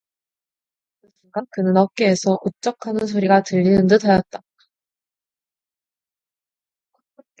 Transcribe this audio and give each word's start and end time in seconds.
그 0.99 1.09
순간 1.21 1.45
그는 1.51 1.77
어깨에서 1.77 2.39
우쩍 2.43 2.87
하는 2.87 3.05
소리가 3.05 3.43
들리는 3.43 3.85
듯하였다. 3.85 4.41